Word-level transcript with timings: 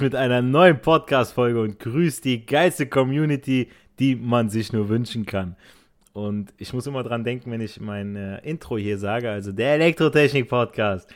mit 0.00 0.14
einer 0.14 0.42
neuen 0.42 0.80
Podcast-Folge 0.80 1.60
und 1.60 1.78
grüßt 1.78 2.24
die 2.24 2.46
geilste 2.46 2.86
Community, 2.86 3.68
die 3.98 4.16
man 4.16 4.48
sich 4.48 4.72
nur 4.72 4.88
wünschen 4.88 5.26
kann. 5.26 5.56
Und 6.12 6.52
ich 6.58 6.72
muss 6.72 6.86
immer 6.86 7.02
dran 7.02 7.24
denken, 7.24 7.50
wenn 7.50 7.60
ich 7.60 7.80
mein 7.80 8.16
äh, 8.16 8.38
Intro 8.38 8.78
hier 8.78 8.98
sage, 8.98 9.30
also 9.30 9.52
der 9.52 9.74
Elektrotechnik-Podcast. 9.74 11.08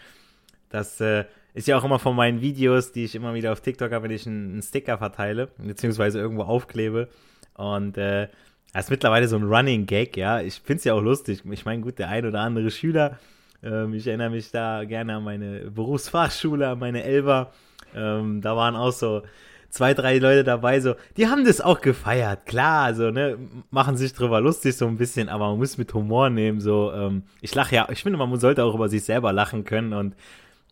Das 0.68 1.00
äh, 1.00 1.24
ist 1.54 1.68
ja 1.68 1.78
auch 1.78 1.84
immer 1.84 1.98
von 1.98 2.16
meinen 2.16 2.40
Videos, 2.40 2.92
die 2.92 3.04
ich 3.04 3.14
immer 3.14 3.34
wieder 3.34 3.52
auf 3.52 3.60
TikTok 3.60 3.92
habe, 3.92 4.04
wenn 4.04 4.10
ich 4.10 4.26
einen, 4.26 4.52
einen 4.52 4.62
Sticker 4.62 4.98
verteile, 4.98 5.48
beziehungsweise 5.58 6.18
irgendwo 6.18 6.42
aufklebe. 6.42 7.08
Und 7.54 7.96
äh, 7.96 8.28
das 8.72 8.86
ist 8.86 8.90
mittlerweile 8.90 9.28
so 9.28 9.36
ein 9.36 9.44
Running 9.44 9.86
Gag, 9.86 10.16
ja. 10.16 10.40
Ich 10.40 10.54
finde 10.54 10.78
es 10.78 10.84
ja 10.84 10.94
auch 10.94 11.02
lustig. 11.02 11.42
Ich 11.50 11.64
meine, 11.64 11.82
gut, 11.82 11.98
der 11.98 12.08
ein 12.08 12.26
oder 12.26 12.40
andere 12.40 12.70
Schüler, 12.70 13.18
ähm, 13.62 13.94
ich 13.94 14.06
erinnere 14.06 14.30
mich 14.30 14.50
da 14.50 14.84
gerne 14.84 15.16
an 15.16 15.24
meine 15.24 15.70
Berufsfachschule, 15.70 16.68
an 16.68 16.78
meine 16.78 17.04
Elber. 17.04 17.52
Ähm, 17.94 18.40
da 18.40 18.56
waren 18.56 18.76
auch 18.76 18.92
so 18.92 19.22
zwei, 19.70 19.92
drei 19.92 20.18
Leute 20.18 20.44
dabei, 20.44 20.80
so, 20.80 20.94
die 21.16 21.26
haben 21.26 21.44
das 21.44 21.60
auch 21.60 21.80
gefeiert, 21.80 22.46
klar, 22.46 22.84
also, 22.84 23.10
ne, 23.10 23.36
machen 23.70 23.96
sich 23.96 24.12
drüber 24.12 24.40
lustig 24.40 24.76
so 24.76 24.86
ein 24.86 24.96
bisschen, 24.96 25.28
aber 25.28 25.48
man 25.48 25.58
muss 25.58 25.78
mit 25.78 25.92
Humor 25.94 26.30
nehmen, 26.30 26.60
so, 26.60 26.92
ähm, 26.92 27.24
ich 27.40 27.54
lache 27.54 27.74
ja, 27.74 27.88
ich 27.90 28.02
finde, 28.02 28.18
man 28.18 28.38
sollte 28.38 28.62
auch 28.62 28.74
über 28.74 28.88
sich 28.88 29.02
selber 29.02 29.32
lachen 29.32 29.64
können 29.64 29.92
und 29.92 30.14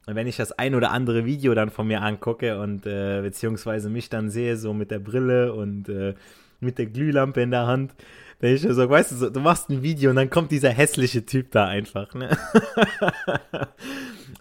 wenn 0.06 0.26
ich 0.26 0.36
das 0.36 0.52
ein 0.52 0.74
oder 0.74 0.90
andere 0.90 1.24
Video 1.24 1.54
dann 1.54 1.70
von 1.70 1.86
mir 1.86 2.02
angucke 2.02 2.60
und 2.60 2.86
äh, 2.86 3.22
beziehungsweise 3.22 3.88
mich 3.88 4.08
dann 4.08 4.30
sehe, 4.30 4.56
so 4.56 4.72
mit 4.72 4.90
der 4.90 4.98
Brille 4.98 5.52
und 5.52 5.88
äh, 5.88 6.14
mit 6.62 6.78
der 6.78 6.86
Glühlampe 6.86 7.40
in 7.40 7.50
der 7.50 7.66
Hand, 7.66 7.94
dann 8.40 8.54
ich 8.54 8.62
so, 8.62 8.90
weißt 8.90 9.12
du, 9.12 9.16
so, 9.16 9.30
du 9.30 9.40
machst 9.40 9.70
ein 9.70 9.82
Video 9.82 10.10
und 10.10 10.16
dann 10.16 10.30
kommt 10.30 10.50
dieser 10.50 10.70
hässliche 10.70 11.24
Typ 11.24 11.52
da 11.52 11.66
einfach, 11.66 12.14
ne? 12.14 12.36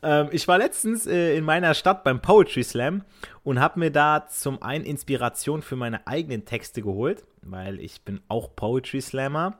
Ähm, 0.04 0.30
ich 0.32 0.48
war 0.48 0.58
letztens 0.58 1.06
äh, 1.06 1.36
in 1.36 1.44
meiner 1.44 1.74
Stadt 1.74 2.04
beim 2.04 2.22
Poetry 2.22 2.64
Slam 2.64 3.04
und 3.44 3.60
habe 3.60 3.80
mir 3.80 3.92
da 3.92 4.26
zum 4.28 4.62
einen 4.62 4.86
Inspiration 4.86 5.62
für 5.62 5.76
meine 5.76 6.08
eigenen 6.08 6.46
Texte 6.46 6.82
geholt, 6.82 7.24
weil 7.42 7.80
ich 7.80 8.02
bin 8.02 8.22
auch 8.28 8.56
Poetry 8.56 9.02
Slammer. 9.02 9.60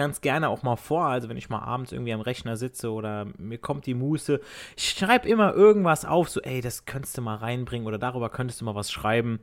ganz 0.00 0.22
gerne 0.22 0.48
auch 0.48 0.62
mal 0.62 0.76
vor. 0.76 1.04
Also 1.04 1.28
wenn 1.28 1.36
ich 1.36 1.50
mal 1.50 1.58
abends 1.58 1.92
irgendwie 1.92 2.14
am 2.14 2.22
Rechner 2.22 2.56
sitze 2.56 2.90
oder 2.90 3.26
mir 3.36 3.58
kommt 3.58 3.84
die 3.84 3.92
Muße, 3.92 4.40
ich 4.74 4.88
schreibe 4.88 5.28
immer 5.28 5.52
irgendwas 5.52 6.06
auf, 6.06 6.30
so 6.30 6.40
ey, 6.40 6.62
das 6.62 6.86
könntest 6.86 7.18
du 7.18 7.22
mal 7.22 7.36
reinbringen 7.36 7.86
oder 7.86 7.98
darüber 7.98 8.30
könntest 8.30 8.62
du 8.62 8.64
mal 8.64 8.74
was 8.74 8.90
schreiben. 8.90 9.40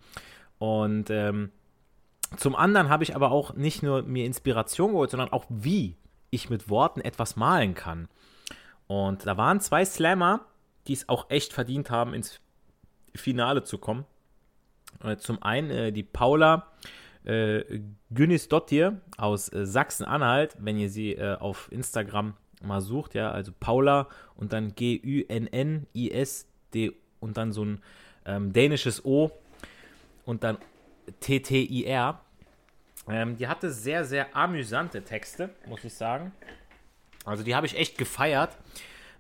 Und 0.58 1.12
ähm, 1.12 1.52
zum 2.38 2.56
anderen 2.56 2.90
habe 2.90 3.04
ich 3.04 3.16
aber 3.16 3.30
auch 3.30 3.54
nicht 3.54 3.84
nur 3.84 4.02
mir 4.02 4.26
Inspiration 4.26 4.94
geholt, 4.94 5.12
sondern 5.12 5.32
auch 5.32 5.46
wie 5.48 5.96
ich 6.32 6.50
mit 6.50 6.72
Worten 6.72 7.02
etwas 7.02 7.36
malen 7.36 7.76
kann. 7.76 8.08
Und 8.88 9.28
da 9.28 9.38
waren 9.38 9.60
zwei 9.60 9.86
Slammer, 9.86 10.42
die 10.88 10.94
es 10.94 11.08
auch 11.08 11.30
echt 11.30 11.54
verdient 11.54 11.92
haben, 11.92 12.16
ins 12.16 12.40
Finale 13.14 13.64
zu 13.64 13.78
kommen. 13.78 14.06
Äh, 15.04 15.18
zum 15.18 15.44
einen 15.44 15.70
äh, 15.70 15.92
die 15.92 16.02
Paula 16.02 16.72
äh, 17.28 17.82
Günnis 18.10 18.48
Dottir 18.48 19.02
aus 19.18 19.52
äh, 19.52 19.66
Sachsen-Anhalt, 19.66 20.56
wenn 20.60 20.78
ihr 20.78 20.90
sie 20.90 21.12
äh, 21.14 21.36
auf 21.36 21.70
Instagram 21.72 22.36
mal 22.62 22.80
sucht, 22.82 23.14
ja, 23.16 23.32
also 23.32 23.52
Paula 23.60 24.08
und 24.36 24.54
dann 24.54 24.74
G-U-N-N-I-S-D 24.76 25.34
und 27.20 27.38
dann 27.38 27.52
so 27.52 27.66
ein 27.66 27.82
ähm, 28.26 28.54
dänisches 28.54 29.04
O 29.06 29.32
und 30.26 30.44
dann 30.44 30.58
T-T-I-R. 31.20 32.20
Ähm, 33.10 33.38
die 33.38 33.48
hatte 33.48 33.72
sehr, 33.72 34.06
sehr 34.06 34.36
amüsante 34.36 35.04
Texte, 35.04 35.50
muss 35.68 35.84
ich 35.84 35.94
sagen. 35.94 36.32
Also 37.26 37.44
die 37.44 37.56
habe 37.56 37.68
ich 37.68 37.78
echt 37.78 37.98
gefeiert, 37.98 38.58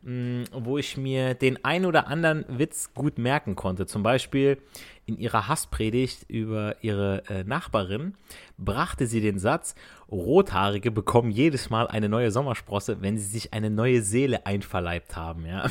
wo 0.02 0.78
ich 0.78 0.98
mir 0.98 1.34
den 1.34 1.64
ein 1.66 1.86
oder 1.86 2.08
anderen 2.08 2.46
Witz 2.48 2.94
gut 2.94 3.18
merken 3.18 3.56
konnte. 3.56 3.86
Zum 3.86 4.04
Beispiel, 4.04 4.58
in 5.06 5.18
ihrer 5.18 5.48
Hasspredigt 5.48 6.26
über 6.30 6.76
ihre 6.82 7.24
äh, 7.30 7.44
Nachbarin 7.44 8.16
brachte 8.58 9.08
sie 9.08 9.22
den 9.22 9.40
Satz, 9.40 9.74
Rothaarige 10.12 10.92
bekommen 10.92 11.32
jedes 11.32 11.70
Mal 11.70 11.88
eine 11.88 12.10
neue 12.10 12.32
Sommersprosse, 12.32 13.02
wenn 13.02 13.18
sie 13.18 13.26
sich 13.28 13.54
eine 13.54 13.70
neue 13.70 14.02
Seele 14.02 14.46
einverleibt 14.46 15.16
haben, 15.16 15.46
ja. 15.46 15.68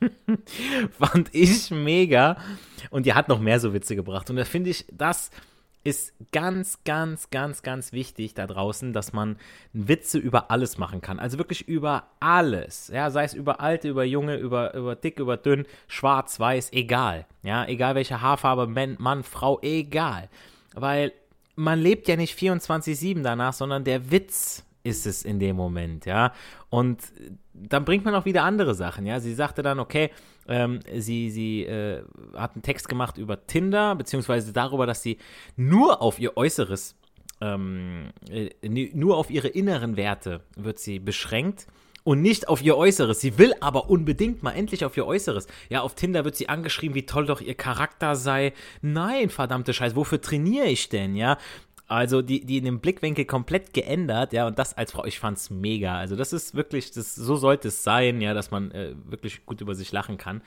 Fand 0.98 1.34
ich 1.34 1.70
mega. 1.70 2.36
Und 2.90 3.06
die 3.06 3.14
hat 3.14 3.28
noch 3.28 3.40
mehr 3.40 3.60
so 3.60 3.72
Witze 3.72 3.94
gebracht. 3.96 4.28
Und 4.30 4.36
da 4.36 4.44
finde 4.44 4.70
ich, 4.70 4.86
das 4.90 5.30
ist 5.82 6.12
ganz, 6.32 6.84
ganz, 6.84 7.30
ganz, 7.30 7.62
ganz 7.62 7.92
wichtig 7.92 8.34
da 8.34 8.46
draußen, 8.46 8.92
dass 8.92 9.12
man 9.12 9.36
Witze 9.72 10.18
über 10.18 10.50
alles 10.50 10.78
machen 10.78 11.00
kann. 11.00 11.18
Also 11.18 11.38
wirklich 11.38 11.66
über 11.68 12.04
alles. 12.20 12.88
Ja, 12.88 13.10
sei 13.10 13.24
es 13.24 13.34
über 13.34 13.60
Alte, 13.60 13.88
über 13.88 14.04
Junge, 14.04 14.36
über, 14.36 14.74
über 14.74 14.94
dick, 14.94 15.18
über 15.18 15.36
dünn, 15.36 15.66
schwarz, 15.88 16.38
weiß, 16.38 16.72
egal. 16.72 17.26
Ja, 17.42 17.64
egal 17.66 17.94
welche 17.94 18.20
Haarfarbe, 18.20 18.66
Mann, 18.66 18.96
Mann 18.98 19.22
Frau, 19.22 19.58
egal. 19.62 20.28
Weil 20.74 21.12
man 21.56 21.80
lebt 21.80 22.08
ja 22.08 22.16
nicht 22.16 22.38
24-7 22.38 23.22
danach, 23.22 23.54
sondern 23.54 23.84
der 23.84 24.10
Witz 24.10 24.64
ist 24.82 25.06
es 25.06 25.24
in 25.24 25.38
dem 25.38 25.56
Moment, 25.56 26.06
ja. 26.06 26.32
Und 26.68 27.02
dann 27.52 27.84
bringt 27.84 28.04
man 28.04 28.14
auch 28.14 28.24
wieder 28.24 28.44
andere 28.44 28.74
Sachen, 28.74 29.06
ja. 29.06 29.20
Sie 29.20 29.34
sagte 29.34 29.62
dann, 29.62 29.78
okay, 29.78 30.10
ähm, 30.48 30.80
sie, 30.96 31.30
sie 31.30 31.64
äh, 31.64 32.02
hat 32.34 32.54
einen 32.54 32.62
Text 32.62 32.88
gemacht 32.88 33.18
über 33.18 33.46
Tinder, 33.46 33.94
beziehungsweise 33.94 34.52
darüber, 34.52 34.86
dass 34.86 35.02
sie 35.02 35.18
nur 35.56 36.02
auf 36.02 36.18
ihr 36.18 36.36
Äußeres, 36.36 36.96
ähm, 37.40 38.08
äh, 38.30 38.50
nur 38.94 39.16
auf 39.16 39.30
ihre 39.30 39.48
inneren 39.48 39.96
Werte 39.96 40.42
wird 40.56 40.78
sie 40.78 40.98
beschränkt 40.98 41.66
und 42.04 42.22
nicht 42.22 42.48
auf 42.48 42.62
ihr 42.62 42.76
Äußeres. 42.76 43.20
Sie 43.20 43.38
will 43.38 43.54
aber 43.60 43.90
unbedingt 43.90 44.42
mal 44.42 44.52
endlich 44.52 44.84
auf 44.84 44.96
ihr 44.96 45.06
Äußeres. 45.06 45.46
Ja, 45.68 45.82
auf 45.82 45.94
Tinder 45.94 46.24
wird 46.24 46.36
sie 46.36 46.48
angeschrieben, 46.48 46.94
wie 46.94 47.06
toll 47.06 47.26
doch 47.26 47.40
ihr 47.40 47.54
Charakter 47.54 48.16
sei. 48.16 48.52
Nein, 48.82 49.30
verdammte 49.30 49.72
Scheiße, 49.74 49.96
wofür 49.96 50.20
trainiere 50.20 50.66
ich 50.66 50.88
denn, 50.88 51.14
ja? 51.14 51.38
Also 51.90 52.22
die, 52.22 52.46
die 52.46 52.58
in 52.58 52.64
dem 52.64 52.78
Blickwinkel 52.78 53.24
komplett 53.24 53.74
geändert, 53.74 54.32
ja, 54.32 54.46
und 54.46 54.56
das 54.60 54.78
als 54.78 54.92
Frau, 54.92 55.04
ich 55.06 55.18
fand's 55.18 55.50
mega. 55.50 55.98
Also 55.98 56.14
das 56.14 56.32
ist 56.32 56.54
wirklich, 56.54 56.92
das, 56.92 57.16
so 57.16 57.34
sollte 57.34 57.66
es 57.66 57.82
sein, 57.82 58.20
ja, 58.20 58.32
dass 58.32 58.52
man 58.52 58.70
äh, 58.70 58.94
wirklich 59.06 59.44
gut 59.44 59.60
über 59.60 59.74
sich 59.74 59.90
lachen 59.90 60.16
kann. 60.16 60.40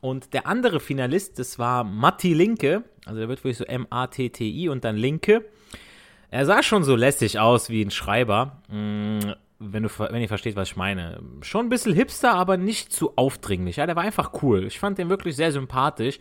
Und 0.00 0.32
der 0.32 0.46
andere 0.46 0.78
Finalist, 0.78 1.40
das 1.40 1.58
war 1.58 1.82
Matti 1.82 2.34
Linke, 2.34 2.84
also 3.04 3.18
der 3.18 3.28
wird 3.28 3.40
wirklich 3.40 3.56
so 3.56 3.64
M-A-T-T-I 3.64 4.68
und 4.68 4.84
dann 4.84 4.96
Linke. 4.96 5.44
Er 6.30 6.46
sah 6.46 6.62
schon 6.62 6.84
so 6.84 6.94
lässig 6.94 7.40
aus 7.40 7.68
wie 7.68 7.84
ein 7.84 7.90
Schreiber, 7.90 8.62
mm, 8.68 9.32
wenn, 9.58 9.82
du, 9.82 9.88
wenn 9.88 10.22
ihr 10.22 10.28
versteht, 10.28 10.54
was 10.54 10.68
ich 10.68 10.76
meine. 10.76 11.18
Schon 11.40 11.66
ein 11.66 11.68
bisschen 11.68 11.94
hipster, 11.94 12.32
aber 12.32 12.58
nicht 12.58 12.92
zu 12.92 13.16
aufdringlich. 13.16 13.76
Ja, 13.76 13.86
der 13.86 13.96
war 13.96 14.04
einfach 14.04 14.40
cool. 14.40 14.64
Ich 14.66 14.78
fand 14.78 14.98
den 14.98 15.08
wirklich 15.08 15.34
sehr 15.34 15.50
sympathisch. 15.50 16.20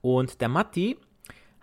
Und 0.00 0.40
der 0.40 0.48
Matti 0.48 0.96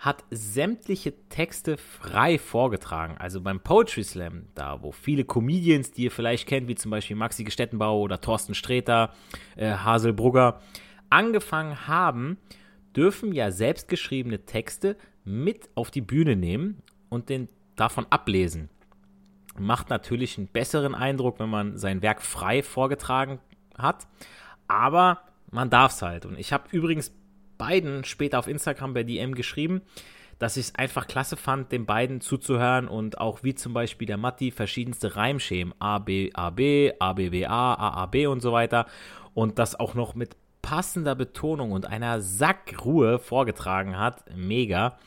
hat 0.03 0.25
sämtliche 0.29 1.13
Texte 1.29 1.77
frei 1.77 2.37
vorgetragen. 2.37 3.15
Also 3.17 3.39
beim 3.39 3.61
Poetry 3.61 4.03
Slam, 4.03 4.47
da 4.53 4.83
wo 4.83 4.91
viele 4.91 5.23
Comedians, 5.23 5.91
die 5.91 6.03
ihr 6.03 6.11
vielleicht 6.11 6.45
kennt, 6.45 6.67
wie 6.67 6.75
zum 6.75 6.91
Beispiel 6.91 7.15
Maxi 7.15 7.45
Gestettenbau 7.45 8.01
oder 8.01 8.19
Thorsten 8.19 8.53
Sträter, 8.53 9.13
äh, 9.55 9.71
Hasel 9.71 10.11
Brugger, 10.11 10.59
angefangen 11.09 11.87
haben, 11.87 12.37
dürfen 12.93 13.31
ja 13.31 13.49
selbstgeschriebene 13.49 14.45
Texte 14.45 14.97
mit 15.23 15.69
auf 15.73 15.89
die 15.89 16.01
Bühne 16.01 16.35
nehmen 16.35 16.81
und 17.07 17.29
den 17.29 17.47
davon 17.77 18.05
ablesen. 18.09 18.69
Macht 19.57 19.89
natürlich 19.89 20.37
einen 20.37 20.47
besseren 20.47 20.95
Eindruck, 20.95 21.39
wenn 21.39 21.49
man 21.49 21.77
sein 21.77 22.01
Werk 22.01 22.21
frei 22.21 22.61
vorgetragen 22.61 23.39
hat, 23.77 24.05
aber 24.67 25.21
man 25.49 25.69
darf 25.69 25.93
es 25.93 26.01
halt. 26.01 26.25
Und 26.25 26.37
ich 26.37 26.51
habe 26.51 26.67
übrigens 26.71 27.13
beiden 27.63 28.03
später 28.03 28.39
auf 28.39 28.47
Instagram 28.47 28.93
bei 28.93 29.03
DM 29.03 29.35
geschrieben, 29.35 29.83
dass 30.37 30.57
ich 30.57 30.65
es 30.65 30.75
einfach 30.75 31.07
klasse 31.07 31.37
fand, 31.37 31.71
den 31.71 31.85
beiden 31.85 32.19
zuzuhören 32.19 32.89
und 32.89 33.21
auch 33.21 33.43
wie 33.43 33.55
zum 33.55 33.73
Beispiel 33.73 34.05
der 34.05 34.17
Matti 34.17 34.51
verschiedenste 34.51 35.15
Reimschemen, 35.15 35.73
A, 35.79 35.99
B, 35.99 36.29
A, 36.33 36.49
B, 36.49 36.91
A, 36.99 37.13
B, 37.13 37.29
B, 37.29 37.45
A, 37.45 37.73
A, 37.73 38.03
A, 38.03 38.05
B 38.07 38.27
und 38.27 38.41
so 38.41 38.51
weiter 38.51 38.85
und 39.33 39.59
das 39.59 39.79
auch 39.79 39.93
noch 39.93 40.13
mit 40.13 40.35
passender 40.61 41.15
Betonung 41.15 41.71
und 41.71 41.85
einer 41.85 42.19
Sackruhe 42.19 43.17
vorgetragen 43.19 43.97
hat. 43.97 44.25
Mega. 44.35 44.97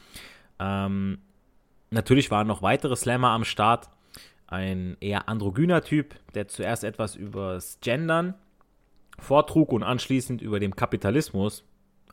Ähm, 0.59 1.19
natürlich 1.91 2.31
waren 2.31 2.47
noch 2.47 2.63
weitere 2.63 2.97
Slammer 2.97 3.29
am 3.29 3.45
Start. 3.45 3.91
Ein 4.47 4.97
eher 5.01 5.29
androgyner 5.29 5.83
Typ, 5.83 6.15
der 6.35 6.49
zuerst 6.49 6.85
etwas 6.85 7.17
übers 7.17 7.79
Gendern 7.83 8.35
vortrug 9.19 9.73
und 9.73 9.83
anschließend 9.83 10.41
über 10.41 10.59
den 10.59 10.75
Kapitalismus 10.75 11.63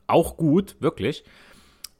auch 0.06 0.36
gut, 0.36 0.76
wirklich. 0.80 1.24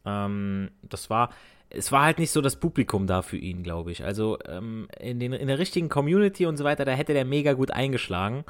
Ähm, 0.04 0.70
das 0.82 1.10
war, 1.10 1.30
es 1.70 1.92
war 1.92 2.04
halt 2.04 2.18
nicht 2.18 2.30
so 2.30 2.40
das 2.40 2.56
Publikum 2.56 3.06
da 3.06 3.22
für 3.22 3.36
ihn, 3.36 3.62
glaube 3.62 3.92
ich. 3.92 4.04
Also 4.04 4.38
ähm, 4.46 4.88
in, 4.98 5.20
den, 5.20 5.32
in 5.32 5.48
der 5.48 5.58
richtigen 5.58 5.88
Community 5.88 6.46
und 6.46 6.56
so 6.56 6.64
weiter, 6.64 6.84
da 6.84 6.92
hätte 6.92 7.14
der 7.14 7.24
mega 7.24 7.52
gut 7.54 7.70
eingeschlagen. 7.70 8.44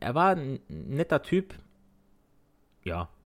Er 0.00 0.14
war 0.14 0.34
ein 0.34 0.60
netter 0.68 1.22
Typ. 1.22 1.54
Ja. 2.84 3.08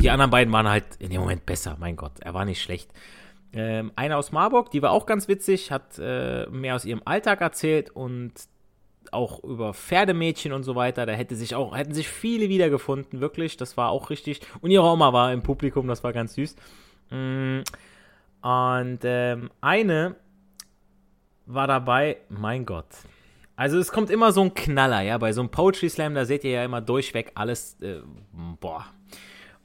Die 0.00 0.10
anderen 0.10 0.30
beiden 0.30 0.52
waren 0.52 0.68
halt 0.68 0.96
in 0.98 1.10
dem 1.10 1.20
Moment 1.20 1.46
besser, 1.46 1.76
mein 1.80 1.96
Gott, 1.96 2.20
er 2.20 2.34
war 2.34 2.44
nicht 2.44 2.62
schlecht. 2.62 2.90
Ähm, 3.52 3.92
eine 3.96 4.16
aus 4.16 4.32
Marburg, 4.32 4.70
die 4.70 4.82
war 4.82 4.90
auch 4.90 5.06
ganz 5.06 5.28
witzig, 5.28 5.70
hat 5.70 5.98
äh, 5.98 6.46
mehr 6.46 6.76
aus 6.76 6.84
ihrem 6.84 7.02
Alltag 7.04 7.40
erzählt 7.40 7.90
und 7.90 8.32
auch 9.12 9.42
über 9.44 9.72
Pferdemädchen 9.72 10.52
und 10.52 10.62
so 10.62 10.74
weiter. 10.74 11.06
Da 11.06 11.12
hätte 11.12 11.36
sich 11.36 11.54
auch, 11.54 11.76
hätten 11.76 11.94
sich 11.94 12.08
viele 12.08 12.48
wiedergefunden, 12.48 13.20
wirklich. 13.20 13.56
Das 13.56 13.76
war 13.76 13.90
auch 13.90 14.10
richtig. 14.10 14.40
Und 14.60 14.70
ihre 14.70 14.84
Oma 14.84 15.12
war 15.12 15.32
im 15.32 15.42
Publikum, 15.42 15.88
das 15.88 16.04
war 16.04 16.12
ganz 16.12 16.34
süß. 16.34 16.56
Mm, 17.10 17.60
und 18.42 18.98
ähm, 19.04 19.50
eine 19.60 20.16
war 21.46 21.66
dabei, 21.66 22.18
mein 22.28 22.66
Gott. 22.66 22.86
Also 23.54 23.78
es 23.78 23.90
kommt 23.90 24.10
immer 24.10 24.32
so 24.32 24.42
ein 24.42 24.54
Knaller, 24.54 25.00
ja. 25.00 25.16
Bei 25.18 25.32
so 25.32 25.40
einem 25.40 25.50
Poetry 25.50 25.88
Slam, 25.88 26.14
da 26.14 26.24
seht 26.24 26.44
ihr 26.44 26.50
ja 26.50 26.64
immer 26.64 26.80
durchweg 26.80 27.32
alles, 27.34 27.80
äh, 27.80 28.00
boah. 28.60 28.86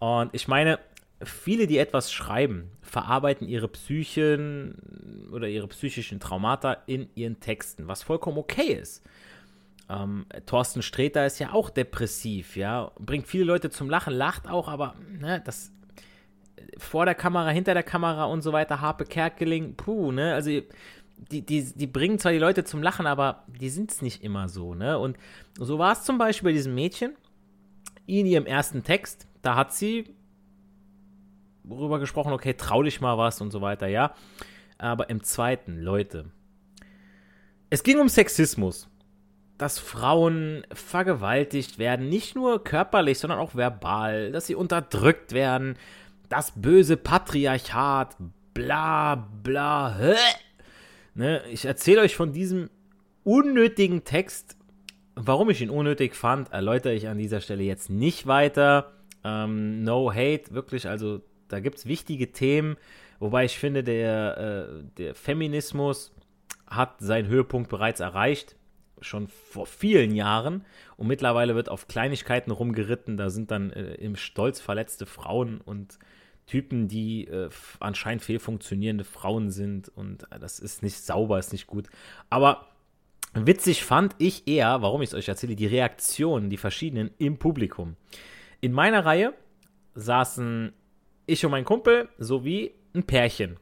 Und 0.01 0.33
ich 0.33 0.48
meine, 0.48 0.80
viele, 1.24 1.68
die 1.68 1.77
etwas 1.77 2.12
schreiben, 2.12 2.71
verarbeiten 2.81 3.48
ihre 3.48 3.68
Psychen 3.68 5.30
oder 5.31 5.48
ihre 5.48 5.68
psychischen 5.68 6.19
Traumata 6.19 6.77
in 6.88 7.07
ihren 7.13 7.39
Texten, 7.39 7.88
was 7.88 8.01
vollkommen 8.01 8.39
okay 8.39 8.74
ist. 8.74 9.03
Ähm, 9.89 10.25
Thorsten 10.48 10.81
Sträter 10.81 11.27
ist 11.27 11.38
ja 11.38 11.53
auch 11.53 11.69
depressiv, 11.69 12.57
ja, 12.57 12.92
bringt 12.98 13.27
viele 13.27 13.44
Leute 13.44 13.69
zum 13.69 13.92
Lachen, 13.92 14.15
lacht 14.15 14.50
auch, 14.50 14.68
aber 14.68 14.95
ne, 15.07 15.39
das 15.45 15.71
vor 16.80 17.06
der 17.06 17.13
Kamera, 17.13 17.50
hinter 17.50 17.75
der 17.75 17.83
Kamera 17.83 18.25
und 18.25 18.42
so 18.42 18.54
weiter, 18.54 18.81
Harpe 18.81 19.06
Kerkeling, 19.06 19.75
puh, 19.75 20.12
ne, 20.12 20.33
also 20.33 20.50
die, 20.50 21.45
die, 21.45 21.63
die 21.75 21.88
bringen 21.88 22.18
zwar 22.18 22.31
die 22.31 22.39
Leute 22.39 22.63
zum 22.63 22.81
Lachen, 22.81 23.06
aber 23.06 23.44
die 23.45 23.69
sind 23.69 23.92
es 23.92 24.01
nicht 24.01 24.24
immer 24.24 24.50
so, 24.50 24.74
ne, 24.74 24.97
und 24.97 25.15
so 25.59 25.77
war 25.77 25.92
es 25.92 26.06
zum 26.06 26.18
Beispiel 26.18 26.50
bei 26.50 26.54
diesem 26.54 26.74
Mädchen 26.74 27.15
in 28.07 28.25
ihrem 28.25 28.47
ersten 28.47 28.83
Text, 28.83 29.27
da 29.41 29.55
hat 29.55 29.73
sie 29.73 30.15
darüber 31.63 31.99
gesprochen, 31.99 32.33
okay, 32.33 32.53
trau 32.53 32.83
dich 32.83 33.01
mal 33.01 33.17
was 33.17 33.41
und 33.41 33.51
so 33.51 33.61
weiter, 33.61 33.88
ja. 33.88 34.13
Aber 34.77 35.09
im 35.09 35.23
zweiten, 35.23 35.79
Leute, 35.79 36.31
es 37.69 37.83
ging 37.83 37.99
um 37.99 38.09
Sexismus. 38.09 38.88
Dass 39.57 39.77
Frauen 39.77 40.65
vergewaltigt 40.73 41.77
werden, 41.77 42.09
nicht 42.09 42.35
nur 42.35 42.63
körperlich, 42.63 43.19
sondern 43.19 43.38
auch 43.38 43.53
verbal, 43.53 44.31
dass 44.31 44.47
sie 44.47 44.55
unterdrückt 44.55 45.33
werden, 45.33 45.77
das 46.29 46.53
böse 46.55 46.97
Patriarchat, 46.97 48.15
bla 48.55 49.15
bla. 49.15 49.95
Hä? 49.99 50.15
Ne, 51.13 51.44
ich 51.51 51.65
erzähle 51.65 52.01
euch 52.01 52.15
von 52.15 52.33
diesem 52.33 52.69
unnötigen 53.23 54.03
Text. 54.03 54.57
Warum 55.13 55.49
ich 55.51 55.61
ihn 55.61 55.69
unnötig 55.69 56.15
fand, 56.15 56.51
erläutere 56.51 56.94
ich 56.94 57.07
an 57.07 57.19
dieser 57.19 57.41
Stelle 57.41 57.63
jetzt 57.63 57.89
nicht 57.91 58.25
weiter. 58.25 58.94
Ähm, 59.23 59.83
no 59.83 60.12
hate, 60.12 60.51
wirklich, 60.51 60.88
also 60.88 61.21
da 61.47 61.59
gibt 61.59 61.77
es 61.77 61.85
wichtige 61.85 62.31
Themen, 62.31 62.77
wobei 63.19 63.45
ich 63.45 63.57
finde, 63.57 63.83
der, 63.83 64.38
äh, 64.38 64.83
der 64.97 65.15
Feminismus 65.15 66.13
hat 66.68 67.00
seinen 67.00 67.27
Höhepunkt 67.27 67.69
bereits 67.69 68.00
erreicht, 68.00 68.56
schon 69.01 69.27
vor 69.27 69.65
vielen 69.65 70.15
Jahren. 70.15 70.65
Und 70.95 71.07
mittlerweile 71.07 71.56
wird 71.56 71.69
auf 71.69 71.88
Kleinigkeiten 71.88 72.51
rumgeritten. 72.51 73.18
Da 73.18 73.29
sind 73.29 73.51
dann 73.51 73.71
äh, 73.71 73.95
im 73.95 74.15
Stolz 74.15 74.62
verletzte 74.62 75.06
Frauen 75.06 75.59
und 75.59 76.00
Typen, 76.45 76.88
die 76.88 77.27
äh, 77.27 77.50
anscheinend 77.79 78.23
fehlfunktionierende 78.23 79.03
Frauen 79.03 79.51
sind. 79.51 79.90
Und 79.90 80.31
äh, 80.31 80.40
das 80.40 80.59
ist 80.59 80.83
nicht 80.83 80.97
sauber, 80.97 81.40
ist 81.40 81.51
nicht 81.51 81.68
gut. 81.68 81.87
Aber 82.30 82.68
witzig 83.33 83.83
fand 83.83 84.16
ich 84.18 84.47
eher, 84.47 84.81
warum 84.81 85.01
ich 85.01 85.09
es 85.09 85.16
euch 85.16 85.28
erzähle, 85.28 85.56
die 85.56 85.68
Reaktionen, 85.68 86.49
die 86.49 86.57
verschiedenen 86.57 87.11
im 87.18 87.37
Publikum. 87.37 87.95
In 88.61 88.73
meiner 88.73 89.06
Reihe 89.06 89.33
saßen 89.95 90.71
ich 91.25 91.44
und 91.44 91.51
mein 91.51 91.65
Kumpel 91.65 92.09
sowie 92.18 92.73
ein 92.94 93.03
Pärchen. 93.03 93.57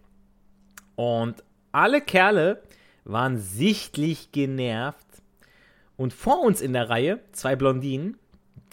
Und 0.96 1.44
alle 1.72 2.02
Kerle 2.02 2.62
waren 3.06 3.38
sichtlich 3.38 4.32
genervt. 4.32 5.08
Und 5.96 6.14
vor 6.14 6.42
uns 6.42 6.62
in 6.62 6.74
der 6.74 6.90
Reihe 6.90 7.20
zwei 7.32 7.56
Blondinen, 7.56 8.18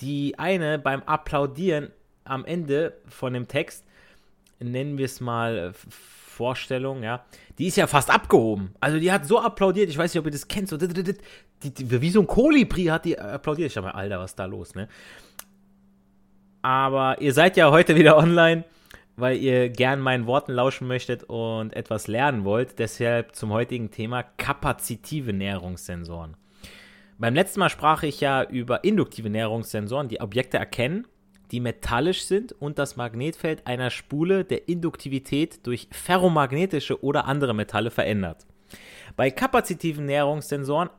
die 0.00 0.38
eine 0.38 0.78
beim 0.78 1.02
Applaudieren 1.04 1.90
am 2.25 2.45
Ende 2.45 2.95
von 3.09 3.33
dem 3.33 3.47
Text, 3.49 3.85
nennen 4.59 4.99
wir 4.99 5.04
es 5.04 5.21
mal 5.21 5.73
Vorstellung, 5.88 7.02
ja, 7.02 7.25
die 7.59 7.68
ist 7.68 7.76
ja 7.76 7.87
fast 7.87 8.11
abgehoben. 8.11 8.75
Also 8.80 8.99
die 8.99 9.11
hat 9.11 9.26
so 9.26 9.40
applaudiert, 9.40 9.88
ich 9.88 9.97
weiß 9.97 10.12
nicht, 10.12 10.21
ob 10.21 10.26
ihr 10.26 10.33
das 10.33 10.49
kennt, 10.49 10.68
so, 10.68 10.76
die, 10.76 11.14
die, 11.62 12.00
wie 12.00 12.11
so 12.11 12.21
ein 12.21 12.26
Kolibri 12.26 12.85
hat 12.85 13.04
die 13.04 13.18
applaudiert. 13.18 13.68
Ich 13.68 13.75
dachte 13.75 13.88
mir, 13.88 13.95
Alter, 13.95 14.18
was 14.18 14.33
ist 14.33 14.38
da 14.38 14.45
los, 14.45 14.75
ne? 14.75 14.88
Aber 16.66 17.20
ihr 17.20 17.32
seid 17.32 17.56
ja 17.56 17.70
heute 17.70 17.94
wieder 17.94 18.16
online, 18.16 18.64
weil 19.14 19.37
ihr 19.37 19.68
gern 19.68 20.00
meinen 20.00 20.26
Worten 20.26 20.50
lauschen 20.50 20.88
möchtet 20.88 21.23
und 21.23 21.73
etwas 21.76 22.08
lernen 22.08 22.44
wollt. 22.44 22.80
Deshalb 22.80 23.37
zum 23.37 23.52
heutigen 23.52 23.92
Thema 23.92 24.25
kapazitive 24.25 25.32
Näherungssensoren. 25.32 26.37
Beim 27.18 27.37
letzten 27.37 27.61
Mal 27.61 27.70
sprach 27.70 28.02
ich 28.02 28.20
ja 28.20 28.42
über 28.42 28.82
induktive 28.82 29.30
Näherungssensoren, 29.30 30.08
die 30.08 30.20
Objekte 30.20 30.56
erkennen, 30.56 31.06
die 31.52 31.61
metallisch 31.61 32.25
sind 32.25 32.50
und 32.50 32.80
das 32.80 32.96
Magnetfeld 32.96 33.64
einer 33.64 33.90
Spule 33.90 34.44
der 34.44 34.68
Induktivität 34.68 35.64
durch 35.68 35.87
ferromagnetische 35.92 37.00
oder 37.00 37.26
andere 37.26 37.54
Metalle 37.54 37.92
verändert. 37.92 38.44
Bei 39.16 39.30
kapazitiven 39.30 40.06
Näherungssensoren 40.06 40.90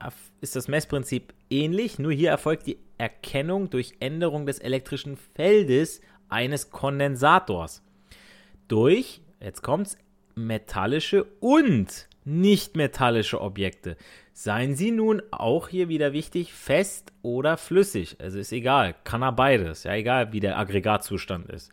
ist 0.41 0.55
das 0.55 0.67
Messprinzip 0.67 1.33
ähnlich, 1.49 1.99
nur 1.99 2.11
hier 2.11 2.29
erfolgt 2.29 2.67
die 2.67 2.79
Erkennung 2.97 3.69
durch 3.69 3.93
Änderung 3.99 4.45
des 4.45 4.59
elektrischen 4.59 5.17
Feldes 5.35 6.01
eines 6.29 6.71
Kondensators. 6.71 7.83
Durch, 8.67 9.21
jetzt 9.39 9.61
kommt's, 9.61 9.97
metallische 10.35 11.25
und 11.39 12.07
nicht 12.25 12.75
metallische 12.75 13.39
Objekte. 13.39 13.95
Seien 14.33 14.75
sie 14.75 14.91
nun 14.91 15.21
auch 15.31 15.69
hier 15.69 15.87
wieder 15.87 16.11
wichtig, 16.13 16.53
fest 16.53 17.13
oder 17.21 17.57
flüssig. 17.57 18.17
Also 18.19 18.37
ist 18.37 18.51
egal, 18.51 18.95
kann 19.03 19.23
er 19.23 19.31
beides. 19.31 19.83
Ja, 19.83 19.93
egal 19.93 20.33
wie 20.33 20.41
der 20.41 20.59
Aggregatzustand 20.59 21.49
ist. 21.49 21.71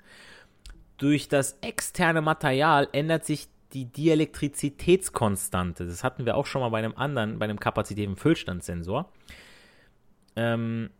Durch 0.96 1.28
das 1.28 1.58
externe 1.60 2.22
Material 2.22 2.88
ändert 2.92 3.24
sich 3.26 3.48
die 3.74 3.86
Dielektrizitätskonstante. 3.86 5.86
Das 5.86 6.04
hatten 6.04 6.24
wir 6.24 6.36
auch 6.36 6.46
schon 6.46 6.62
mal 6.62 6.70
bei 6.70 6.78
einem 6.78 6.94
anderen, 6.96 7.38
bei 7.38 7.44
einem 7.44 7.60
kapazitiven 7.60 8.16
Füllstandssensor. 8.16 9.12
Ähm, 10.36 10.90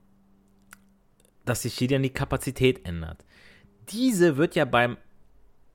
dass 1.44 1.62
sich 1.62 1.74
hier 1.74 1.88
dann 1.88 2.02
die 2.02 2.10
Kapazität 2.10 2.86
ändert. 2.86 3.24
Diese 3.90 4.36
wird 4.36 4.54
ja 4.54 4.64
beim, 4.64 4.96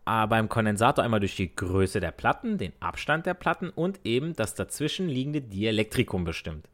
äh, 0.05 0.27
beim 0.27 0.49
Kondensator 0.49 1.03
einmal 1.03 1.19
durch 1.19 1.35
die 1.35 1.53
Größe 1.53 1.99
der 1.99 2.11
Platten, 2.11 2.57
den 2.57 2.73
Abstand 2.79 3.25
der 3.25 3.35
Platten 3.35 3.69
und 3.69 3.99
eben 4.03 4.35
das 4.35 4.55
dazwischen 4.55 5.07
liegende 5.07 5.41
Dielektrikum 5.41 6.23
bestimmt. 6.23 6.67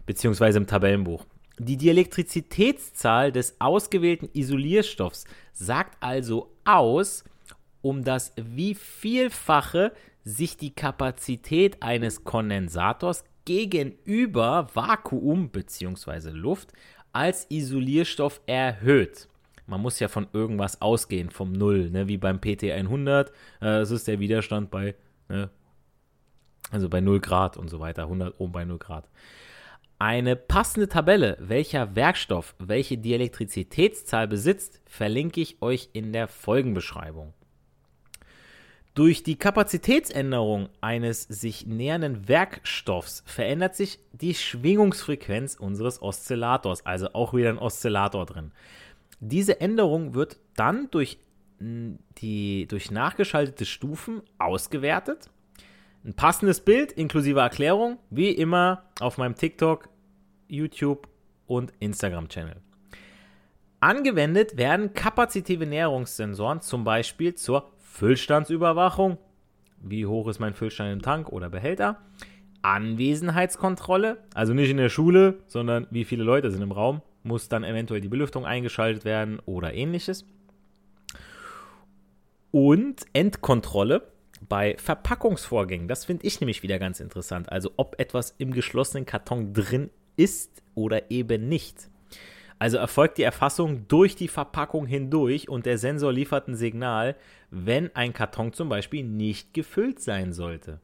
Beziehungsweise 0.07 0.59
im 0.59 0.67
Tabellenbuch. 0.67 1.27
Die 1.63 1.77
Dielektrizitätszahl 1.77 3.33
des 3.33 3.61
ausgewählten 3.61 4.31
Isolierstoffs 4.33 5.27
sagt 5.53 6.03
also 6.03 6.51
aus, 6.65 7.23
um 7.83 8.03
das 8.03 8.33
wievielfache 8.37 9.93
sich 10.25 10.57
die 10.57 10.75
Kapazität 10.75 11.83
eines 11.83 12.25
Kondensators 12.25 13.25
gegenüber 13.45 14.69
Vakuum 14.73 15.51
bzw. 15.51 16.31
Luft 16.31 16.73
als 17.13 17.47
Isolierstoff 17.51 18.41
erhöht. 18.47 19.29
Man 19.67 19.83
muss 19.83 20.01
ja 20.01 20.09
von 20.09 20.29
irgendwas 20.33 20.81
ausgehen, 20.81 21.29
vom 21.29 21.53
Null, 21.53 21.91
ne? 21.91 22.09
wie 22.09 22.17
beim 22.17 22.39
PT100. 22.39 23.27
Äh, 23.27 23.31
das 23.61 23.91
ist 23.91 24.09
der 24.09 24.19
Widerstand 24.19 24.71
bei, 24.71 24.95
ne? 25.29 25.51
also 26.71 26.89
bei 26.89 27.03
0 27.03 27.21
Grad 27.21 27.59
und 27.59 27.69
so 27.69 27.81
weiter, 27.81 28.05
100 28.05 28.41
Ohm 28.41 28.51
bei 28.51 28.65
0 28.65 28.79
Grad. 28.79 29.11
Eine 30.03 30.35
passende 30.35 30.89
Tabelle, 30.89 31.37
welcher 31.41 31.95
Werkstoff 31.95 32.55
welche 32.59 32.97
Dielektrizitätszahl 32.97 34.27
besitzt, 34.27 34.81
verlinke 34.87 35.43
ich 35.43 35.61
euch 35.61 35.91
in 35.93 36.15
der 36.15 36.27
Folgenbeschreibung. 36.27 37.35
Durch 38.95 39.23
die 39.23 39.37
Kapazitätsänderung 39.37 40.71
eines 40.81 41.25
sich 41.25 41.67
nähernden 41.67 42.29
Werkstoffs 42.29 43.23
verändert 43.27 43.77
sich 43.77 43.99
die 44.13 44.33
Schwingungsfrequenz 44.33 45.57
unseres 45.57 46.01
Oszillators, 46.01 46.87
also 46.87 47.13
auch 47.13 47.35
wieder 47.35 47.51
ein 47.51 47.59
Oszillator 47.59 48.25
drin. 48.25 48.53
Diese 49.21 49.61
Änderung 49.61 50.15
wird 50.15 50.39
dann 50.57 50.91
durch, 50.91 51.19
die, 51.59 52.67
durch 52.69 52.91
nachgeschaltete 52.91 53.67
Stufen 53.67 54.23
ausgewertet 54.39 55.29
ein 56.05 56.15
passendes 56.15 56.61
Bild 56.61 56.93
inklusive 56.93 57.41
Erklärung, 57.41 57.99
wie 58.11 58.31
immer 58.31 58.85
auf 59.01 59.19
meinem 59.19 59.35
TikTok, 59.35 59.89
YouTube 60.49 61.09
und 61.47 61.73
Instagram-Channel. 61.81 62.57
Angewendet 63.81 64.57
werden 64.57 64.95
kapazitive 64.95 65.67
Näherungssensoren 65.67 66.61
zum 66.61 66.85
Beispiel 66.85 67.35
zur 67.35 67.71
Füllstandsüberwachung. 67.79 69.19
Wie 69.81 70.07
hoch 70.07 70.29
ist 70.29 70.39
mein 70.39 70.55
Füllstand 70.55 70.93
im 70.93 71.03
Tank 71.03 71.31
oder 71.31 71.49
Behälter? 71.49 71.99
Anwesenheitskontrolle, 72.63 74.19
also 74.35 74.53
nicht 74.53 74.71
in 74.71 74.77
der 74.77 74.91
Schule, 74.91 75.39
sondern 75.47 75.87
wie 75.91 76.05
viele 76.05 76.25
Leute 76.25 76.51
sind 76.51 76.63
im 76.63 76.73
Raum, 76.73 77.01
muss 77.23 77.49
dann 77.49 77.65
eventuell 77.65 78.03
die 78.03 78.09
Belüftung 78.09 78.45
eingeschaltet 78.45 79.05
werden 79.05 79.39
oder 79.47 79.73
ähnliches. 79.73 80.27
Und 82.51 83.07
Endkontrolle, 83.13 84.11
bei 84.41 84.77
Verpackungsvorgängen. 84.79 85.89
Das 85.89 86.05
finde 86.05 86.27
ich 86.27 86.41
nämlich 86.41 86.63
wieder 86.63 86.79
ganz 86.79 87.01
interessant. 87.01 87.51
Also 87.51 87.73
ob 87.77 87.99
etwas 88.01 88.35
im 88.39 88.53
geschlossenen 88.53 89.07
Karton 89.07 89.53
drin 89.53 89.91
ist 90.17 90.63
oder 90.75 91.11
eben 91.11 91.49
nicht. 91.49 91.89
Also 92.59 92.77
erfolgt 92.77 93.17
die 93.17 93.23
Erfassung 93.23 93.89
durch 93.89 94.17
die 94.17 94.29
Verpackung 94.29 94.85
hindurch 94.85 95.49
und 95.49 95.65
der 95.65 95.79
Sensor 95.79 96.13
liefert 96.13 96.47
ein 96.47 96.57
Signal, 96.57 97.17
wenn 97.51 97.95
ein 97.97 98.13
Karton 98.13 98.53
zum 98.53 98.69
Beispiel 98.69 99.03
nicht 99.03 99.55
gefüllt 99.55 100.01
sein 100.01 100.35
sollte. 100.35 100.81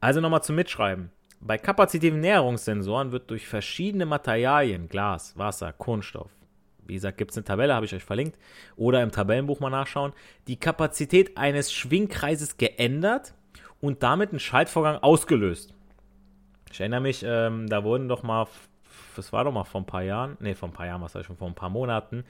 Also 0.00 0.20
nochmal 0.20 0.42
zum 0.42 0.56
Mitschreiben. 0.56 1.10
Bei 1.40 1.58
kapazitiven 1.58 2.20
Näherungssensoren 2.20 3.12
wird 3.12 3.30
durch 3.30 3.46
verschiedene 3.46 4.04
Materialien, 4.04 4.88
Glas, 4.88 5.36
Wasser, 5.38 5.72
Kunststoff, 5.72 6.30
wie 6.88 6.94
gesagt, 6.94 7.18
gibt 7.18 7.32
es 7.32 7.36
eine 7.36 7.44
Tabelle, 7.44 7.74
habe 7.74 7.86
ich 7.86 7.94
euch 7.94 8.04
verlinkt. 8.04 8.38
Oder 8.76 9.02
im 9.02 9.10
Tabellenbuch 9.10 9.60
mal 9.60 9.70
nachschauen. 9.70 10.12
Die 10.46 10.56
Kapazität 10.56 11.36
eines 11.36 11.72
Schwingkreises 11.72 12.56
geändert 12.56 13.34
und 13.80 14.02
damit 14.02 14.32
ein 14.32 14.40
Schaltvorgang 14.40 15.02
ausgelöst. 15.02 15.74
Ich 16.72 16.80
erinnere 16.80 17.00
mich, 17.00 17.24
ähm, 17.26 17.68
da 17.68 17.84
wurden 17.84 18.08
doch 18.08 18.22
mal, 18.22 18.46
das 19.14 19.32
war 19.32 19.44
doch 19.44 19.52
mal 19.52 19.64
vor 19.64 19.80
ein 19.80 19.86
paar 19.86 20.02
Jahren, 20.02 20.36
ne, 20.40 20.54
vor 20.54 20.68
ein 20.68 20.72
paar 20.72 20.86
Jahren, 20.86 21.00
was 21.02 21.14
war 21.14 21.24
schon, 21.24 21.36
vor 21.36 21.48
ein 21.48 21.54
paar 21.54 21.70
Monaten, 21.70 22.24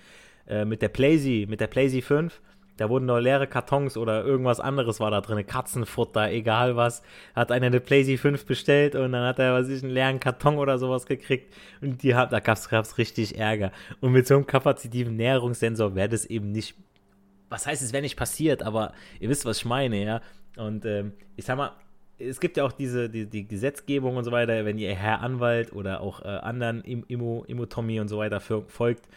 äh, 0.47 0.65
mit 0.65 0.83
der 0.83 0.89
Playsee, 0.89 1.47
mit 1.47 1.61
der 1.61 1.67
Playsee 1.67 2.03
5 2.03 2.41
da 2.77 2.91
wurden 2.91 3.07
noch 3.07 3.19
leere 3.19 3.47
Kartons 3.47 3.97
oder 3.97 4.25
irgendwas 4.25 4.61
anderes 4.61 5.01
war 5.01 5.11
da 5.11 5.21
drin, 5.21 5.47
Katzenfutter, 5.47 6.31
egal 6.31 6.77
was. 6.77 7.03
Hat 7.35 7.51
einer 7.51 7.67
eine 7.67 7.81
PlayStation 7.81 8.37
5 8.37 8.47
bestellt 8.47 8.95
und 8.95 9.13
dann 9.13 9.27
hat 9.27 9.39
er, 9.39 9.55
was 9.55 9.69
ich, 9.69 9.83
einen 9.83 9.93
leeren 9.93 10.21
Karton 10.21 10.59
oder 10.59 10.79
sowas 10.79 11.07
gekriegt. 11.07 11.53
Und 11.81 12.03
die 12.03 12.15
hat, 12.15 12.33
da 12.33 12.41
gab's, 12.41 12.69
gab's 12.69 12.99
richtig 12.99 13.39
Ärger. 13.39 13.73
Und 14.01 14.13
mit 14.13 14.27
so 14.27 14.35
einem 14.35 14.47
kapazitiven 14.47 15.17
Näherungssensor 15.17 15.95
wäre 15.95 16.11
das 16.11 16.27
eben 16.27 16.53
nicht, 16.53 16.75
was 17.49 17.67
heißt 17.67 17.83
es, 17.83 17.93
wäre 17.93 18.03
nicht 18.03 18.17
passiert, 18.17 18.63
aber 18.63 18.93
ihr 19.21 19.29
wisst, 19.29 19.45
was 19.47 19.59
ich 19.59 19.65
meine, 19.65 20.05
ja. 20.05 20.21
Und 20.57 20.85
ähm, 20.85 21.13
ich 21.37 21.45
sag 21.45 21.57
mal, 21.57 21.73
es 22.19 22.41
gibt 22.41 22.57
ja 22.57 22.65
auch 22.65 22.73
diese 22.73 23.11
die, 23.11 23.27
die, 23.27 23.47
Gesetzgebung 23.47 24.17
und 24.17 24.25
so 24.25 24.33
weiter, 24.33 24.65
wenn 24.65 24.79
ihr 24.79 24.95
Herr 24.95 25.21
Anwalt 25.21 25.73
oder 25.73 26.01
auch 26.01 26.23
äh, 26.23 26.29
anderen 26.29 26.83
Immo, 26.83 27.45
Immotomie 27.47 28.01
und 28.01 28.09
so 28.09 28.19
weiter 28.19 28.41
folgt, 28.41 29.09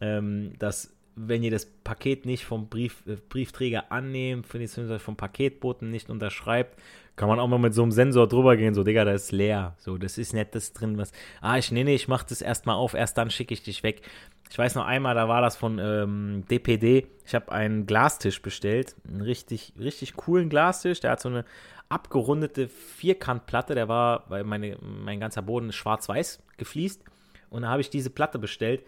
ähm, 0.00 0.52
dass 0.58 0.92
wenn 1.14 1.42
ihr 1.42 1.50
das 1.50 1.66
Paket 1.66 2.26
nicht 2.26 2.44
vom 2.44 2.68
Brief, 2.68 3.02
äh, 3.06 3.16
Briefträger 3.28 3.92
annehmt, 3.92 4.48
beziehungsweise 4.48 4.98
vom 4.98 5.16
Paketboten 5.16 5.90
nicht 5.90 6.10
unterschreibt, 6.10 6.78
kann 7.16 7.28
man 7.28 7.38
auch 7.38 7.48
mal 7.48 7.58
mit 7.58 7.74
so 7.74 7.82
einem 7.82 7.92
Sensor 7.92 8.26
drüber 8.26 8.56
gehen, 8.56 8.74
so, 8.74 8.84
Digga, 8.84 9.04
das 9.04 9.24
ist 9.24 9.32
leer. 9.32 9.74
So, 9.78 9.98
das 9.98 10.16
ist 10.16 10.32
nicht 10.32 10.54
das 10.54 10.72
drin, 10.72 10.96
was. 10.96 11.12
Ah, 11.40 11.58
ich, 11.58 11.70
nee, 11.70 11.84
nee, 11.84 11.94
ich 11.94 12.08
mach 12.08 12.22
das 12.24 12.40
erstmal 12.40 12.76
auf, 12.76 12.94
erst 12.94 13.18
dann 13.18 13.30
schicke 13.30 13.52
ich 13.52 13.62
dich 13.62 13.82
weg. 13.82 14.02
Ich 14.50 14.58
weiß 14.58 14.74
noch 14.74 14.84
einmal, 14.84 15.14
da 15.14 15.28
war 15.28 15.40
das 15.40 15.56
von 15.56 15.78
ähm, 15.78 16.44
DPD. 16.50 17.06
Ich 17.26 17.34
habe 17.34 17.52
einen 17.52 17.86
Glastisch 17.86 18.42
bestellt. 18.42 18.94
Einen 19.08 19.22
richtig, 19.22 19.72
richtig 19.78 20.14
coolen 20.14 20.50
Glastisch. 20.50 21.00
Der 21.00 21.12
hat 21.12 21.20
so 21.20 21.30
eine 21.30 21.46
abgerundete 21.88 22.68
Vierkantplatte. 22.68 23.74
Der 23.74 23.88
war, 23.88 24.24
weil 24.28 24.44
meine, 24.44 24.76
mein 24.82 25.20
ganzer 25.20 25.40
Boden 25.40 25.72
schwarz-weiß 25.72 26.42
gefliest. 26.58 27.02
Und 27.48 27.62
da 27.62 27.68
habe 27.68 27.80
ich 27.80 27.88
diese 27.88 28.10
Platte 28.10 28.38
bestellt 28.38 28.82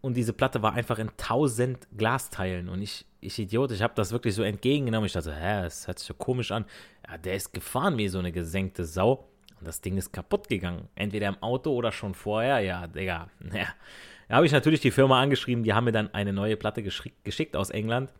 und 0.00 0.16
diese 0.16 0.32
Platte 0.32 0.62
war 0.62 0.72
einfach 0.74 0.98
in 0.98 1.10
tausend 1.16 1.86
Glasteilen 1.96 2.68
und 2.68 2.80
ich, 2.80 3.04
ich 3.20 3.38
Idiot, 3.38 3.70
ich 3.72 3.82
habe 3.82 3.94
das 3.96 4.12
wirklich 4.12 4.34
so 4.34 4.42
entgegengenommen. 4.42 5.06
Ich 5.06 5.12
dachte, 5.12 5.34
hä, 5.34 5.62
das 5.62 5.86
hört 5.86 5.98
sich 5.98 6.08
so 6.08 6.14
komisch 6.14 6.52
an. 6.52 6.64
Ja, 7.08 7.18
der 7.18 7.34
ist 7.34 7.52
gefahren 7.52 7.98
wie 7.98 8.08
so 8.08 8.18
eine 8.18 8.32
gesenkte 8.32 8.84
Sau 8.84 9.28
und 9.58 9.66
das 9.66 9.80
Ding 9.82 9.98
ist 9.98 10.12
kaputt 10.12 10.48
gegangen. 10.48 10.88
Entweder 10.94 11.28
im 11.28 11.42
Auto 11.42 11.72
oder 11.72 11.92
schon 11.92 12.14
vorher. 12.14 12.60
Ja, 12.60 12.86
Digga, 12.86 13.28
naja. 13.40 13.68
Da 14.28 14.36
habe 14.36 14.46
ich 14.46 14.52
natürlich 14.52 14.80
die 14.80 14.92
Firma 14.92 15.20
angeschrieben, 15.20 15.64
die 15.64 15.74
haben 15.74 15.84
mir 15.84 15.92
dann 15.92 16.14
eine 16.14 16.32
neue 16.32 16.56
Platte 16.56 16.82
geschickt 16.82 17.56
aus 17.56 17.70
England. 17.70 18.12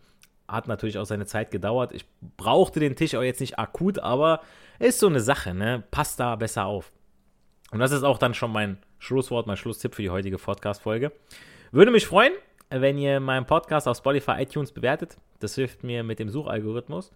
Hat 0.48 0.66
natürlich 0.66 0.98
auch 0.98 1.04
seine 1.04 1.24
Zeit 1.24 1.52
gedauert. 1.52 1.92
Ich 1.92 2.04
brauchte 2.36 2.80
den 2.80 2.96
Tisch 2.96 3.14
auch 3.14 3.22
jetzt 3.22 3.40
nicht 3.40 3.60
akut, 3.60 4.00
aber 4.00 4.40
ist 4.80 4.98
so 4.98 5.06
eine 5.06 5.20
Sache, 5.20 5.54
ne? 5.54 5.84
Passt 5.92 6.18
da 6.18 6.34
besser 6.34 6.66
auf. 6.66 6.90
Und 7.70 7.78
das 7.78 7.92
ist 7.92 8.02
auch 8.02 8.18
dann 8.18 8.34
schon 8.34 8.50
mein 8.50 8.78
Schlusswort, 8.98 9.46
mein 9.46 9.56
Schlusstipp 9.56 9.94
für 9.94 10.02
die 10.02 10.10
heutige 10.10 10.36
Podcast-Folge. 10.36 11.12
Würde 11.72 11.92
mich 11.92 12.04
freuen, 12.04 12.32
wenn 12.70 12.98
ihr 12.98 13.20
meinen 13.20 13.46
Podcast 13.46 13.86
auf 13.86 13.96
Spotify, 13.96 14.42
iTunes 14.42 14.72
bewertet. 14.72 15.16
Das 15.38 15.54
hilft 15.54 15.84
mir 15.84 16.02
mit 16.02 16.18
dem 16.18 16.28
Suchalgorithmus. 16.28 17.12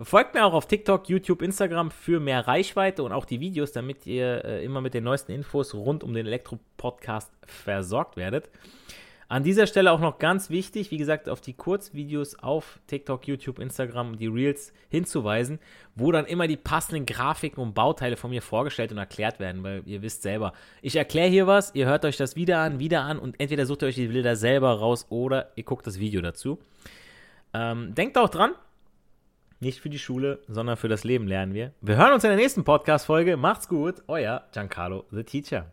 Folgt 0.00 0.34
mir 0.34 0.44
auch 0.44 0.54
auf 0.54 0.66
TikTok, 0.66 1.08
YouTube, 1.08 1.40
Instagram 1.40 1.92
für 1.92 2.18
mehr 2.18 2.48
Reichweite 2.48 3.04
und 3.04 3.12
auch 3.12 3.24
die 3.24 3.38
Videos, 3.38 3.70
damit 3.70 4.04
ihr 4.06 4.44
äh, 4.44 4.64
immer 4.64 4.80
mit 4.80 4.94
den 4.94 5.04
neuesten 5.04 5.30
Infos 5.30 5.72
rund 5.72 6.02
um 6.02 6.14
den 6.14 6.26
Elektro-Podcast 6.26 7.32
versorgt 7.46 8.16
werdet. 8.16 8.50
An 9.32 9.44
dieser 9.44 9.66
Stelle 9.66 9.90
auch 9.92 10.00
noch 10.00 10.18
ganz 10.18 10.50
wichtig, 10.50 10.90
wie 10.90 10.98
gesagt, 10.98 11.30
auf 11.30 11.40
die 11.40 11.54
Kurzvideos 11.54 12.38
auf 12.40 12.80
TikTok, 12.86 13.26
YouTube, 13.26 13.60
Instagram 13.60 14.10
und 14.10 14.20
die 14.20 14.26
Reels 14.26 14.74
hinzuweisen, 14.90 15.58
wo 15.94 16.12
dann 16.12 16.26
immer 16.26 16.46
die 16.46 16.58
passenden 16.58 17.06
Grafiken 17.06 17.62
und 17.62 17.72
Bauteile 17.72 18.18
von 18.18 18.28
mir 18.28 18.42
vorgestellt 18.42 18.92
und 18.92 18.98
erklärt 18.98 19.40
werden, 19.40 19.62
weil 19.62 19.84
ihr 19.86 20.02
wisst 20.02 20.20
selber, 20.20 20.52
ich 20.82 20.96
erkläre 20.96 21.30
hier 21.30 21.46
was, 21.46 21.74
ihr 21.74 21.86
hört 21.86 22.04
euch 22.04 22.18
das 22.18 22.36
wieder 22.36 22.58
an, 22.58 22.78
wieder 22.78 23.04
an 23.04 23.18
und 23.18 23.40
entweder 23.40 23.64
sucht 23.64 23.80
ihr 23.80 23.88
euch 23.88 23.94
die 23.94 24.08
Bilder 24.08 24.36
selber 24.36 24.70
raus 24.78 25.06
oder 25.08 25.50
ihr 25.56 25.64
guckt 25.64 25.86
das 25.86 25.98
Video 25.98 26.20
dazu. 26.20 26.58
Ähm, 27.54 27.94
denkt 27.94 28.18
auch 28.18 28.28
dran, 28.28 28.52
Nicht 29.60 29.80
für 29.80 29.88
die 29.88 29.98
Schule, 29.98 30.40
sondern 30.46 30.76
für 30.76 30.88
das 30.88 31.04
Leben 31.04 31.26
lernen 31.26 31.54
wir. 31.54 31.72
Wir 31.80 31.96
hören 31.96 32.12
uns 32.12 32.24
in 32.24 32.28
der 32.28 32.36
nächsten 32.36 32.64
Podcast-Folge. 32.64 33.38
Macht's 33.38 33.66
gut. 33.66 34.02
Euer 34.08 34.44
Giancarlo, 34.52 35.06
the 35.10 35.22
Teacher. 35.22 35.72